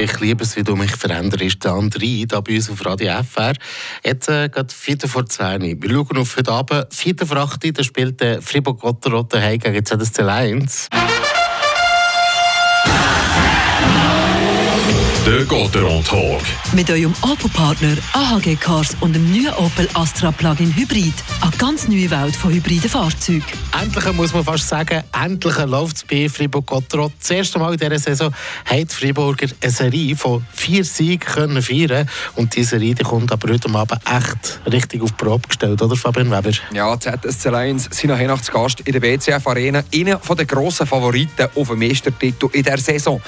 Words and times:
Ich 0.00 0.20
liebe 0.20 0.44
es, 0.44 0.54
wie 0.54 0.62
du 0.62 0.76
mich 0.76 0.92
veränderst. 0.94 1.64
Der 1.64 1.72
André, 1.72 2.24
da 2.24 2.40
bei 2.40 2.54
uns 2.54 2.70
auf 2.70 2.86
Radio 2.86 3.20
FR. 3.20 3.54
Jetzt 4.04 4.28
äh, 4.28 4.48
geht 4.48 4.72
4 4.72 4.96
vor 5.08 5.26
10. 5.26 5.82
Wir 5.82 5.90
schauen 5.90 6.18
auf 6.18 6.36
heute 6.36 6.52
Abend. 6.52 6.86
4 6.94 7.14
vor 7.26 7.36
8. 7.38 7.76
Da 7.76 7.82
spielt 7.82 8.20
der 8.20 8.40
Fribourg 8.40 8.80
Gotterotte 8.80 9.38
daheim 9.38 9.58
gegen 9.58 9.84
ZSC 9.84 10.22
1. 10.22 10.88
Der 15.28 15.44
Gotteron 15.44 16.02
Talk. 16.04 16.40
Mit 16.72 16.90
eurem 16.90 17.12
Opel-Partner 17.20 17.98
AHG 18.14 18.56
Cars 18.56 18.96
und 19.00 19.12
dem 19.12 19.30
neuen 19.30 19.52
Opel 19.56 19.86
Astra 19.92 20.32
Plug-in 20.32 20.74
Hybrid. 20.74 21.12
Eine 21.42 21.50
ganz 21.58 21.86
neue 21.86 22.10
Welt 22.10 22.34
von 22.34 22.50
hybriden 22.50 22.88
Fahrzeugen. 22.88 23.44
Endlich 23.78 24.10
muss 24.14 24.32
man 24.32 24.42
fast 24.42 24.66
sagen, 24.66 25.04
endlich 25.22 25.58
läuft 25.66 25.96
es 25.96 26.04
bei 26.04 26.30
Fribourg 26.30 26.64
Gotteron. 26.64 27.12
Das 27.20 27.30
erste 27.30 27.58
Mal 27.58 27.74
in 27.74 27.78
dieser 27.78 27.98
Saison 27.98 28.32
haben 28.64 28.88
die 28.88 28.94
Friburger 28.94 29.48
eine 29.60 29.70
Serie 29.70 30.16
von 30.16 30.46
vier 30.50 30.82
Siegen 30.82 31.20
können 31.20 31.60
feiern 31.60 32.08
Und 32.36 32.56
diese 32.56 32.70
Serie 32.70 32.94
die 32.94 33.02
kommt 33.02 33.30
aber 33.30 33.52
heute 33.52 33.68
Abend 33.68 34.00
echt 34.06 34.60
richtig 34.72 35.02
auf 35.02 35.12
die 35.12 35.24
Probe 35.24 35.46
gestellt, 35.46 35.82
oder 35.82 35.94
Fabian 35.94 36.30
Weber? 36.30 36.56
Ja, 36.72 36.98
ZSC 36.98 37.50
Lions 37.50 37.86
sind 37.90 38.08
nachher 38.08 38.28
nach 38.28 38.42
Gast 38.50 38.80
in 38.80 38.92
der 38.92 39.00
BCF 39.00 39.46
Arena. 39.46 39.82
Einer 39.94 40.16
der 40.16 40.46
grossen 40.46 40.86
Favoriten 40.86 41.48
auf 41.54 41.68
den 41.68 41.78
Meistertitel 41.80 42.48
in 42.54 42.62
der 42.62 42.78
Saison 42.78 43.20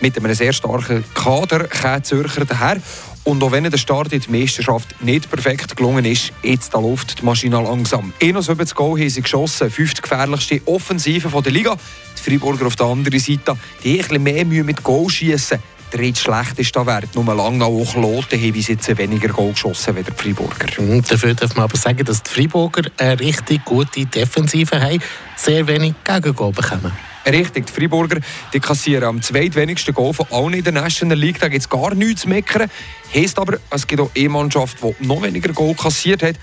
mit 0.00 0.16
einem 0.16 0.34
sehr 0.34 0.52
starken 0.52 1.04
Kader 1.14 1.68
kommt 1.68 2.06
Zürcher 2.06 2.44
daher. 2.44 2.80
Und 3.24 3.42
auch 3.42 3.52
wenn 3.52 3.64
der 3.64 3.78
Start 3.78 4.12
in 4.12 4.20
der 4.20 4.30
Meisterschaft 4.30 5.02
nicht 5.02 5.30
perfekt 5.30 5.76
gelungen 5.76 6.04
ist, 6.04 6.30
jetzt 6.42 6.74
da 6.74 6.78
läuft 6.78 7.20
die 7.20 7.24
Maschine 7.24 7.56
langsam. 7.62 8.12
71 8.20 8.74
Goal 8.74 9.00
haben 9.00 9.08
sie 9.08 9.22
geschossen, 9.22 9.70
fünfte 9.70 10.02
gefährlichste 10.02 10.60
Offensive 10.66 11.42
der 11.42 11.52
Liga. 11.52 11.74
Die 12.18 12.30
Freiburger 12.30 12.66
auf 12.66 12.76
der 12.76 12.86
anderen 12.86 13.18
Seite, 13.18 13.56
die 13.82 13.92
ein 13.92 13.98
bisschen 13.98 14.22
mehr 14.22 14.44
Mühe 14.44 14.62
mit 14.62 14.82
Goal 14.82 15.08
schießen. 15.08 15.58
drittschlechteste 15.90 16.84
Wert. 16.86 17.14
Nur 17.14 17.34
lange 17.34 17.64
auch 17.64 17.92
Kloten 17.92 18.38
haben 18.38 18.52
bis 18.52 18.68
jetzt 18.68 18.98
weniger 18.98 19.28
Goal 19.28 19.52
geschossen 19.52 19.96
als 19.96 20.06
die 20.06 20.12
Freiburger. 20.12 20.66
Und 20.78 21.10
dafür 21.10 21.34
darf 21.34 21.54
man 21.54 21.64
aber 21.64 21.78
sagen, 21.78 22.04
dass 22.04 22.22
die 22.22 22.30
Freiburger 22.30 22.90
eine 22.98 23.20
richtig 23.20 23.64
gute 23.64 24.04
Defensive 24.04 24.80
haben, 24.80 24.98
sehr 25.36 25.66
wenig 25.66 25.94
Gegengol 26.04 26.52
bekommen. 26.52 26.92
Richtig, 27.26 27.66
die 27.66 27.72
Freiburger 27.72 28.20
die 28.52 28.60
kassieren 28.60 29.04
am 29.04 29.22
zweitwenigsten 29.22 29.94
Goal 29.94 30.12
von 30.12 30.26
allen 30.30 30.54
in 30.54 30.64
der 30.64 30.72
National 30.72 31.16
League. 31.16 31.40
Da 31.40 31.48
gibt 31.48 31.62
es 31.62 31.68
gar 31.68 31.94
nichts 31.94 32.22
zu 32.22 32.28
meckern. 32.28 32.70
Heißt 33.14 33.38
aber, 33.38 33.58
es 33.70 33.86
gibt 33.86 34.00
auch 34.00 34.10
eine 34.14 34.28
Mannschaft, 34.28 34.78
die 34.82 35.06
noch 35.06 35.22
weniger 35.22 35.52
Goal 35.52 35.74
kassiert 35.74 36.22
hat. 36.22 36.36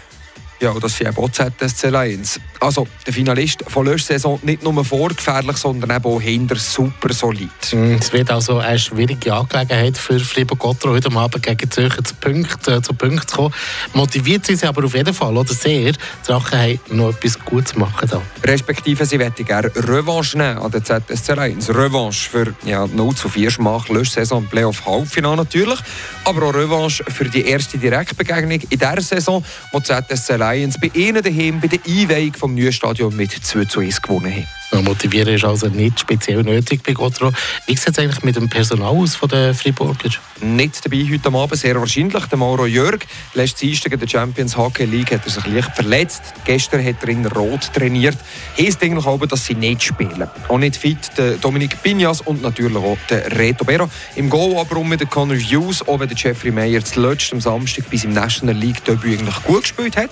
Ja, 0.61 0.75
das 0.79 0.95
sind 0.95 1.07
eben 1.07 1.17
auch 1.17 1.29
ZSC 1.31 1.89
Lions. 1.89 2.39
Also, 2.59 2.87
der 3.07 3.13
Finalist 3.13 3.63
von 3.67 3.83
letzter 3.83 4.13
Saison 4.13 4.39
nicht 4.43 4.61
nur 4.61 4.85
vorgefährlich, 4.85 5.57
sondern 5.57 5.89
eben 5.89 6.05
auch 6.05 6.21
hinter 6.21 6.55
super 6.55 7.11
solid. 7.13 7.49
Mm, 7.71 7.95
es 7.99 8.13
wird 8.13 8.29
also 8.29 8.59
eine 8.59 8.77
schwierige 8.77 9.33
Angelegenheit 9.33 9.97
für 9.97 10.19
Fribourg 10.19 10.59
Gotro 10.59 10.91
heute 10.91 11.11
Abend 11.11 11.41
gegen 11.41 11.71
Zürcher 11.71 12.03
zu 12.03 12.13
Punkten, 12.13 12.71
äh, 12.71 12.79
zu 12.79 12.93
Punkten 12.93 13.27
zu 13.27 13.35
kommen. 13.35 13.53
Motiviert 13.93 14.45
sind 14.45 14.59
sie 14.59 14.67
aber 14.67 14.85
auf 14.85 14.93
jeden 14.93 15.15
Fall, 15.15 15.35
oder 15.35 15.51
sehr. 15.51 15.93
Die 15.93 15.97
Drachen 16.27 16.59
haben 16.59 16.79
noch 16.91 17.09
etwas 17.09 17.39
Gutes 17.39 17.73
zu 17.73 17.79
machen. 17.79 18.07
Da. 18.07 18.21
Respektive, 18.43 19.03
sie 19.07 19.17
möchten 19.17 19.43
gerne 19.43 19.71
Revanche 19.75 20.37
nehmen 20.37 20.59
an 20.59 20.69
der 20.69 20.83
ZSC 20.83 21.33
Lions. 21.33 21.69
Revanche 21.69 22.29
für 22.29 22.53
ja, 22.65 22.85
0 22.85 23.15
zu 23.15 23.29
4 23.29 23.49
Schmach, 23.49 23.89
letzte 23.89 24.19
Saison 24.19 24.45
Playoff 24.45 24.85
Halbfinale 24.85 25.37
natürlich, 25.37 25.79
aber 26.23 26.43
auch 26.43 26.53
Revanche 26.53 27.03
für 27.05 27.25
die 27.25 27.47
erste 27.47 27.79
Direktbegegnung 27.79 28.51
in 28.51 28.69
dieser 28.69 29.01
Saison, 29.01 29.43
wo 29.71 29.79
die 29.79 29.85
ZSC 29.85 30.35
Lions 30.35 30.50
Lions 30.51 30.77
bei 30.77 30.91
ihnen 30.93 31.23
daheim 31.23 31.61
bei 31.61 31.67
der 31.67 31.79
Einweihung 31.87 32.33
vom 32.33 32.55
neuen 32.55 32.73
Stadion 32.73 33.15
mit 33.15 33.31
2 33.31 33.65
zu 33.65 33.79
1 33.79 34.01
gewonnen 34.01 34.33
haben. 34.33 34.60
Motivieren 34.79 35.33
ist 35.33 35.43
also 35.43 35.67
nicht 35.67 35.99
speziell 35.99 36.43
nötig 36.43 36.81
bei 36.83 36.93
Gotro. 36.93 37.31
Wie 37.67 37.75
sieht 37.75 37.89
es 37.89 37.99
eigentlich 37.99 38.23
mit 38.23 38.35
dem 38.35 38.49
Personal 38.49 38.87
aus 38.87 39.15
von 39.15 39.29
den 39.29 39.53
Freiburger? 39.53 40.09
Nicht 40.41 40.83
dabei 40.83 41.05
heute 41.11 41.31
Abend, 41.31 41.57
sehr 41.57 41.79
wahrscheinlich. 41.79 42.25
Der 42.25 42.37
Mauro 42.37 42.65
Jörg, 42.65 42.99
letztes 43.33 43.59
Dienstag 43.59 43.93
in 43.93 43.99
der 43.99 44.07
Champions 44.07 44.57
Hockey 44.57 44.85
League 44.85 45.11
hat 45.11 45.25
er 45.25 45.31
sich 45.31 45.45
leicht 45.45 45.75
verletzt. 45.75 46.21
Gestern 46.45 46.83
hat 46.83 47.03
er 47.03 47.09
in 47.09 47.25
Rot 47.25 47.71
trainiert. 47.73 48.17
Heißt 48.59 48.81
eigentlich 48.81 49.05
aber, 49.05 49.27
dass 49.27 49.45
sie 49.45 49.55
nicht 49.55 49.83
spielen. 49.83 50.27
Auch 50.47 50.57
nicht 50.57 50.77
fit 50.77 51.11
der 51.17 51.33
Dominik 51.33 51.81
Pinas 51.83 52.21
und 52.21 52.41
natürlich 52.41 52.77
auch 52.77 52.97
der 53.09 53.37
Reto 53.37 53.65
Bero. 53.65 53.89
Im 54.15 54.29
Goal 54.29 54.57
aber 54.57 54.77
um 54.77 54.89
mit 54.89 55.01
der 55.01 55.07
Connor 55.07 55.37
Hughes, 55.37 55.87
auch 55.87 55.99
wenn 55.99 56.07
der 56.09 56.17
Jeffrey 56.17 56.51
Meyer 56.51 56.83
zuletzt 56.83 57.33
am 57.33 57.41
Samstag 57.41 57.89
bis 57.89 58.03
im 58.03 58.13
National 58.13 58.55
League 58.55 58.83
Debüt 58.85 59.19
eigentlich 59.19 59.43
gut 59.43 59.61
gespielt 59.63 59.97
hat. 59.97 60.11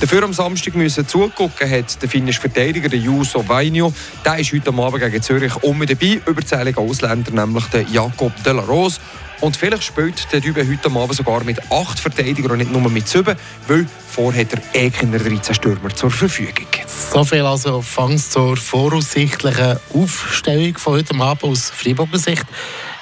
Dafür 0.00 0.22
am 0.22 0.32
Samstag 0.32 0.76
müssen 0.76 1.06
zugucken 1.08 1.68
hat 1.68 2.00
der 2.00 2.08
finnische 2.08 2.40
Verteidiger 2.40 2.88
der 2.88 3.00
Juso 3.00 3.46
Vainio 3.46 3.87
der 4.24 4.38
ist 4.38 4.52
heute 4.52 4.72
Abend 4.72 5.00
gegen 5.00 5.22
Zürich 5.22 5.54
um 5.62 5.84
dabei. 5.84 6.20
Überzählige 6.26 6.80
Ausländer, 6.80 7.30
nämlich 7.30 7.64
der 7.66 7.82
Jakob 7.82 8.32
de 8.44 8.52
la 8.52 8.62
Rose. 8.62 9.00
Und 9.40 9.56
vielleicht 9.56 9.84
spielt 9.84 10.32
der 10.32 10.40
Dübe 10.40 10.66
heute 10.66 10.88
Abend 10.88 11.14
sogar 11.14 11.44
mit 11.44 11.60
acht 11.70 12.00
Verteidigern 12.00 12.52
und 12.52 12.58
nicht 12.58 12.72
nur 12.72 12.90
mit 12.90 13.06
sieben, 13.06 13.36
weil 13.68 13.86
vorher 14.10 14.44
hat 14.44 14.54
er 14.54 14.80
eh 14.80 14.90
keine 14.90 15.18
13 15.18 15.54
Stürmer 15.54 15.94
zur 15.94 16.10
Verfügung. 16.10 16.66
So 16.86 17.22
viel 17.24 17.42
also 17.42 17.80
fangs 17.80 18.30
zur 18.30 18.56
voraussichtlichen 18.56 19.78
Aufstellung 19.94 20.76
von 20.76 20.94
heute 20.94 21.14
Abend 21.14 21.44
aus 21.44 21.70
Freiburger 21.70 22.18
Sicht. 22.18 22.46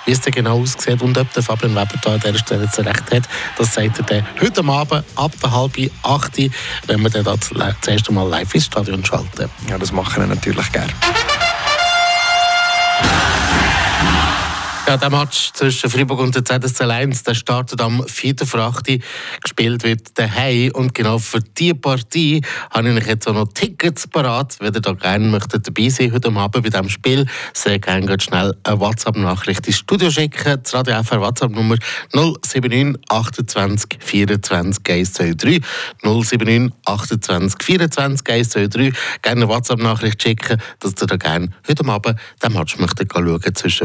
Wie 0.07 0.13
es 0.13 0.23
genau 0.23 0.63
aussieht 0.63 1.03
und 1.03 1.19
ob 1.19 1.33
der 1.35 1.43
Fabian 1.43 1.75
Weber 1.75 1.95
da 2.03 2.15
an 2.15 2.21
dieser 2.21 2.39
Stelle 2.39 2.71
zu 2.71 2.81
Recht 2.83 3.13
hat, 3.13 3.25
das 3.59 3.75
sagt 3.75 3.99
er 3.99 4.05
dann 4.05 4.27
heute 4.41 4.65
Abend 4.65 5.05
ab 5.17 5.33
der 5.43 5.51
halben 5.51 5.91
acht, 6.03 6.39
wenn 6.87 7.03
wir 7.03 7.11
dann 7.11 7.25
das 7.25 7.89
erste 7.89 8.13
Mal 8.13 8.29
live 8.29 8.55
ins 8.55 8.67
Stadion 8.67 9.05
schalten. 9.05 9.51
Ja, 9.69 9.79
das 9.79 9.93
machen 9.93 10.23
wir 10.23 10.35
natürlich 10.35 10.73
gerne. 10.73 10.93
Ja, 14.87 14.97
der 14.97 15.11
Match 15.11 15.51
zwischen 15.53 15.91
Freiburg 15.91 16.21
und 16.21 16.33
der 16.37 16.45
ZSC 16.45 16.85
1 16.85 17.25
der 17.25 17.35
startet 17.35 17.81
am 17.81 18.07
4. 18.07 18.37
vor 18.45 18.61
8. 18.61 19.01
gespielt 19.43 19.83
wird 19.83 20.17
daheim 20.17 20.71
und 20.75 20.95
genau 20.95 21.19
für 21.19 21.41
diese 21.41 21.75
Partie 21.75 22.41
habe 22.71 22.97
ich 22.97 23.05
jetzt 23.05 23.27
auch 23.27 23.35
noch 23.35 23.53
Tickets 23.53 24.07
parat. 24.07 24.57
Wenn 24.61 24.73
ihr 24.73 24.81
da 24.81 24.93
gerne 24.93 25.27
möchtet 25.27 25.67
dabei 25.67 25.89
sein 25.89 26.13
heute 26.13 26.29
Abend 26.29 26.63
bei 26.63 26.71
diesem 26.71 26.89
Spiel, 26.89 27.27
sehr 27.53 27.81
gerne 27.81 28.17
schnell 28.21 28.55
eine 28.63 28.79
WhatsApp-Nachricht 28.79 29.67
ins 29.67 29.79
Studio 29.79 30.09
schicken. 30.09 30.63
Das 30.63 30.73
Radio 30.73 31.03
FR 31.03 31.21
WhatsApp-Nummer 31.21 31.79
079 32.13 33.03
28 33.09 33.99
24 33.99 34.85
123 34.89 35.65
079 36.05 36.73
28 36.85 37.61
24 37.61 38.29
123 38.29 38.95
Gerne 39.21 39.43
eine 39.43 39.49
WhatsApp-Nachricht 39.49 40.23
schicken, 40.23 40.63
dass 40.79 40.93
ihr 41.03 41.09
da 41.09 41.17
gerne 41.17 41.49
heute 41.67 41.85
Abend 41.89 42.21
den 42.41 42.53
Match 42.53 42.79
möchtet 42.79 43.11
schauen 43.13 43.55
zwischen 43.57 43.85